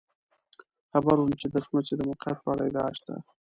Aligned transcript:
خبر 0.91 1.17
وم 1.19 1.31
چې 1.39 1.47
د 1.53 1.55
څمڅې 1.65 1.93
د 1.97 2.01
موقعیت 2.09 2.37
په 2.41 2.49
اړه 2.53 2.63
ادعا 2.65 2.87
شته. 2.97 3.13